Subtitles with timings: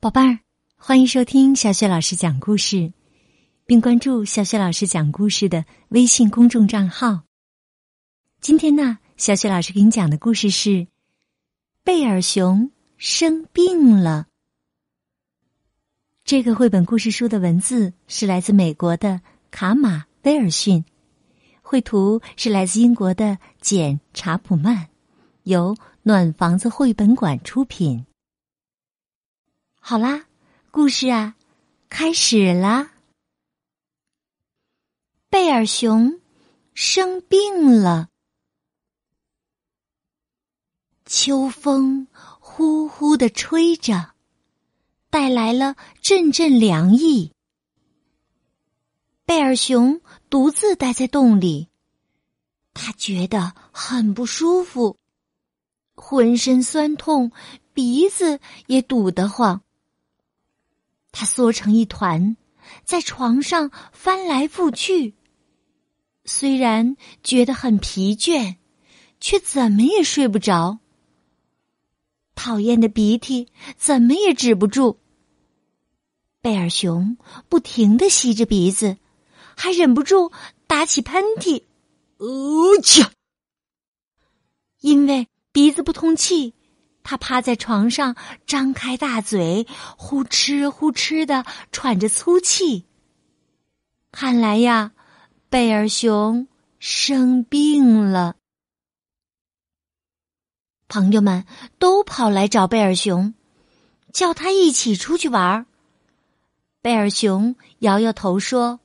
[0.00, 0.38] 宝贝儿，
[0.76, 2.92] 欢迎收听小雪老师讲故事，
[3.66, 7.22] 并关注小雪老师讲故事的微信公众账号。
[8.40, 10.86] 今天呢，小雪老师给你讲的故事是
[11.82, 14.28] 贝尔熊生病了。
[16.22, 19.20] 这个绘本故事书的文字是来自美国的
[19.50, 20.84] 卡马威尔逊，
[21.60, 24.90] 绘图是来自英国的简查普曼，
[25.42, 28.04] 由暖房子绘本馆出品。
[29.88, 30.26] 好啦，
[30.70, 31.34] 故事啊，
[31.88, 32.92] 开始啦！
[35.30, 36.20] 贝尔熊
[36.74, 38.10] 生病了，
[41.06, 42.06] 秋风
[42.38, 44.12] 呼呼的吹着，
[45.08, 47.32] 带来了阵阵凉意。
[49.24, 51.70] 贝尔熊独自待在洞里，
[52.74, 54.98] 他觉得很不舒服，
[55.94, 57.32] 浑身酸痛，
[57.72, 59.62] 鼻子也堵得慌。
[61.10, 62.36] 他缩成一团，
[62.84, 65.14] 在床上翻来覆去。
[66.24, 68.56] 虽然觉得很疲倦，
[69.20, 70.78] 却怎么也睡不着。
[72.34, 74.98] 讨厌的鼻涕怎么也止不住。
[76.40, 77.16] 贝尔熊
[77.48, 78.96] 不停的吸着鼻子，
[79.56, 80.30] 还忍不住
[80.66, 81.64] 打起喷嚏。
[82.18, 83.10] 呃切！
[84.80, 86.54] 因为鼻子不通气。
[87.08, 91.42] 他趴在床上，张开大嘴，呼哧呼哧的
[91.72, 92.84] 喘着粗气。
[94.12, 94.92] 看来呀，
[95.48, 96.46] 贝尔熊
[96.78, 98.36] 生病了。
[100.86, 101.46] 朋友们
[101.78, 103.32] 都跑来找贝尔熊，
[104.12, 105.64] 叫他一起出去玩儿。
[106.82, 108.80] 贝尔熊摇摇头说：“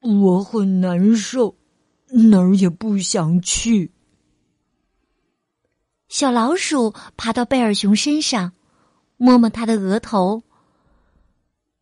[0.00, 1.54] 我很难受，
[2.30, 3.92] 哪儿也不想去。”
[6.08, 8.52] 小老鼠爬到贝尔熊身上，
[9.16, 10.42] 摸摸他的额头。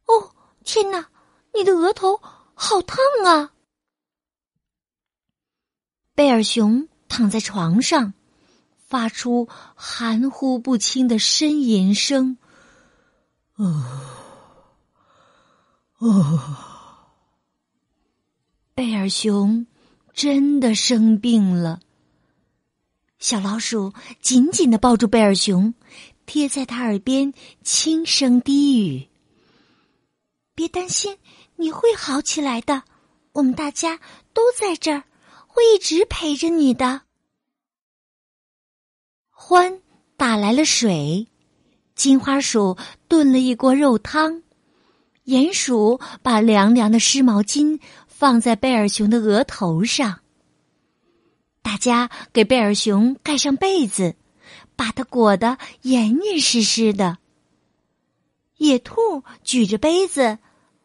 [0.06, 1.08] 哦，天哪！
[1.54, 2.20] 你的额头
[2.54, 3.52] 好烫啊！
[6.14, 8.14] 贝尔熊躺在床上，
[8.76, 12.38] 发出含糊不清的呻吟声。
[13.54, 13.64] 啊
[15.98, 17.10] 啊！
[18.74, 19.66] 贝尔熊
[20.12, 21.78] 真的生病了。
[23.24, 25.72] 小老鼠紧紧的抱住贝尔熊，
[26.26, 29.08] 贴在他耳边轻声低语
[30.54, 31.16] ：“别担心，
[31.56, 32.82] 你会好起来的。
[33.32, 33.98] 我们大家
[34.34, 35.04] 都在这儿，
[35.46, 37.00] 会一直陪着你的。”
[39.32, 39.80] 欢
[40.18, 41.26] 打来了水，
[41.94, 42.76] 金花鼠
[43.08, 44.42] 炖了一锅肉汤，
[45.24, 50.20] 鼹鼠把凉凉的湿毛巾放在贝尔熊的额头上。
[51.64, 54.16] 大家给贝尔熊盖上被子，
[54.76, 57.16] 把它裹得严严实实的。
[58.58, 60.38] 野兔举着杯子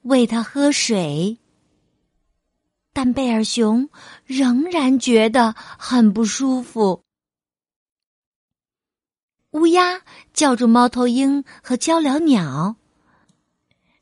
[0.04, 1.38] 喂它喝水，
[2.94, 3.90] 但贝尔熊
[4.26, 7.04] 仍然觉得很不舒服。
[9.52, 10.02] 乌鸦
[10.34, 12.78] 叫住猫头鹰和鹪鹩鸟：“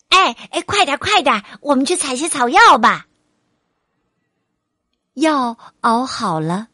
[0.09, 3.06] 哎哎，快点快点，我们去采些草药吧。”
[5.17, 6.67] 药熬好了，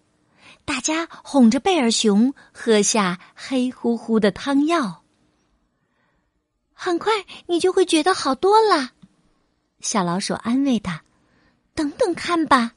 [0.65, 5.03] 大家哄着贝尔熊喝下黑乎乎的汤药。
[6.73, 7.13] 很快
[7.47, 8.89] 你就会觉得好多了，
[9.79, 11.03] 小老鼠安慰他
[11.73, 12.73] ：“等等看吧。”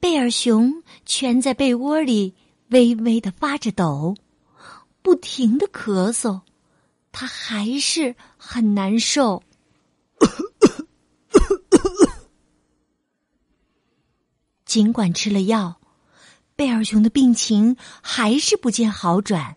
[0.00, 2.34] 贝尔熊蜷在被窝里，
[2.70, 4.16] 微微的发着抖，
[5.02, 6.40] 不停的咳嗽，
[7.12, 9.40] 他还是很难受。
[14.70, 15.80] 尽管吃了药，
[16.54, 19.56] 贝尔熊的病情还是不见好转。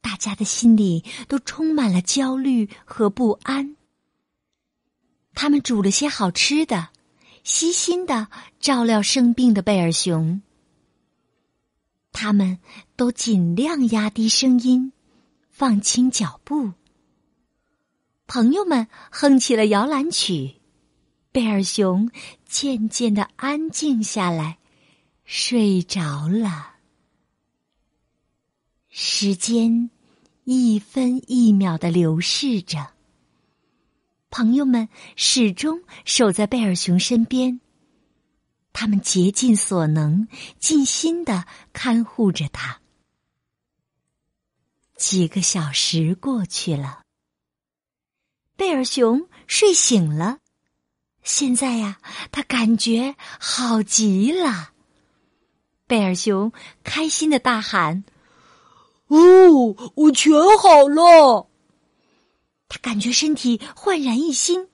[0.00, 3.76] 大家的心里都充满了焦虑和不安。
[5.34, 6.88] 他们煮了些好吃的，
[7.44, 10.40] 悉心的照料生病的贝尔熊。
[12.10, 12.60] 他们
[12.96, 14.94] 都尽量压低声音，
[15.50, 16.72] 放轻脚步。
[18.26, 20.57] 朋友们哼起了摇篮曲。
[21.30, 22.10] 贝尔熊
[22.46, 24.58] 渐渐的安静下来，
[25.24, 26.76] 睡着了。
[28.88, 29.90] 时间
[30.44, 32.94] 一分一秒的流逝着，
[34.30, 37.60] 朋友们始终守在贝尔熊身边，
[38.72, 40.26] 他们竭尽所能、
[40.58, 42.80] 尽心的看护着他。
[44.96, 47.02] 几个小时过去了，
[48.56, 50.38] 贝尔熊睡醒了。
[51.28, 51.98] 现在呀，
[52.32, 54.70] 他感觉好极了。
[55.86, 56.50] 贝尔熊
[56.82, 58.02] 开心的大喊
[59.08, 61.46] ：“哦，我全好了。
[62.66, 64.68] 他感觉身体焕然一新，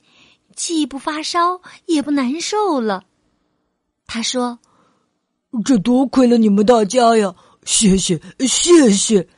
[0.55, 3.03] 既不发烧也不难受了。
[4.07, 4.61] 他说
[5.67, 7.35] ：“这多亏了你们大家呀！
[7.65, 9.29] 谢谢，谢谢。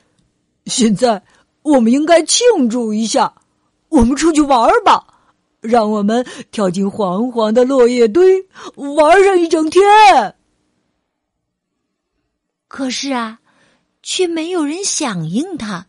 [0.67, 1.25] 现在
[1.63, 3.35] 我们应该庆祝一下，
[3.89, 5.15] 我们出去玩吧。
[5.67, 9.83] 让我们跳进黄黄的落叶堆，玩上一整天。”
[12.69, 13.41] 可是啊，
[14.03, 15.87] 却没有人响应他。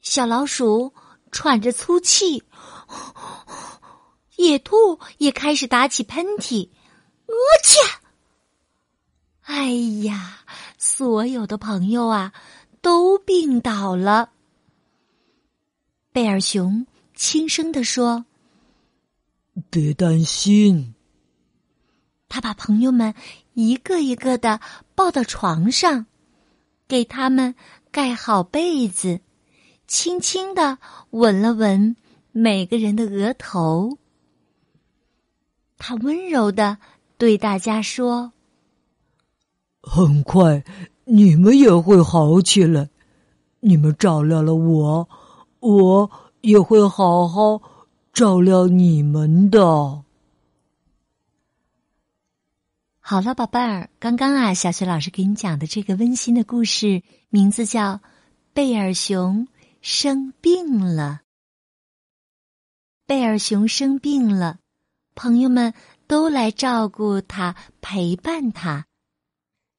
[0.00, 0.92] 小老鼠
[1.30, 2.42] 喘着粗气，
[4.36, 6.68] 野兔也开始打起喷嚏。
[7.26, 7.34] 我
[7.64, 7.78] 去！
[9.42, 9.70] 哎
[10.04, 10.40] 呀，
[10.78, 12.32] 所有的朋友啊，
[12.80, 14.30] 都病倒了。
[16.12, 18.24] 贝尔熊轻声地说
[19.70, 20.94] ：“别担心。”
[22.28, 23.14] 他把朋友们
[23.54, 24.60] 一个一个的
[24.94, 26.06] 抱到床上，
[26.88, 27.54] 给他们
[27.90, 29.20] 盖好被子，
[29.86, 30.78] 轻轻的
[31.10, 31.94] 吻了吻
[32.30, 33.98] 每个人的额头。
[35.76, 36.78] 他温柔的
[37.18, 38.32] 对大家说
[39.82, 40.64] ：“很快，
[41.04, 42.88] 你们也会好起来。
[43.60, 45.08] 你们照料了我，
[45.60, 46.10] 我
[46.40, 47.60] 也会好好
[48.12, 50.02] 照料你们的。”
[53.04, 57.94] 好了，宝贝儿，刚刚啊，小雪老师给你讲的这个温馨的故事，名字叫
[58.54, 59.48] 《贝尔熊
[59.80, 61.22] 生病了》。
[63.04, 64.60] 贝尔熊生病了，
[65.16, 65.74] 朋友们
[66.06, 68.86] 都来照顾他，陪伴他。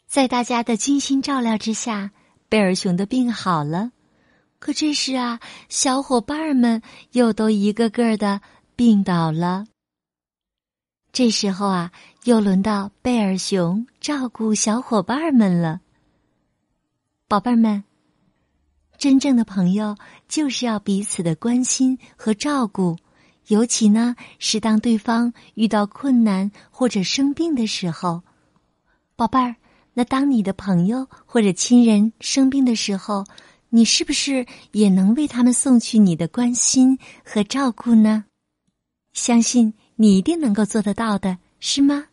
[0.06, 2.12] 在大家的精心照料之下，
[2.50, 3.92] 贝尔熊的病好了。
[4.63, 6.81] 可这时啊，小伙伴们
[7.12, 8.39] 又都一个个的
[8.77, 9.65] 病倒了。
[11.12, 11.92] 这时候啊，
[12.24, 15.81] 又轮到贝尔熊照顾小伙伴们了。
[17.27, 17.83] 宝贝儿们，
[18.98, 19.98] 真正的朋友
[20.30, 22.95] 就是要彼此的关心和照顾，
[23.48, 28.24] 尤其呢是当对方遇到困难或者生病的时候。
[29.18, 29.57] 宝贝儿，
[29.94, 33.25] 那当你的朋友或者亲人生病的时候，
[33.75, 38.25] 你是不是也能为他们送去你的关心和照顾呢？
[39.13, 39.73] 相信。
[39.95, 42.07] 你一定能够做得到的，是吗？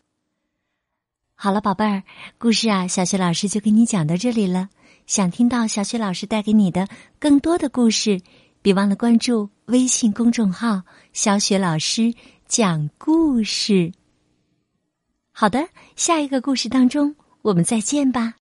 [1.33, 2.03] 好了，宝贝儿，
[2.37, 4.69] 故事啊，小雪老师就给你讲到这里了。
[5.07, 6.87] 想听到小雪老师带给你的
[7.17, 8.21] 更多的故事，
[8.61, 12.13] 别忘了关注微信公众号“小雪老师
[12.47, 13.91] 讲故事”。
[15.33, 18.35] 好的，下一个故事当中，我们再见吧。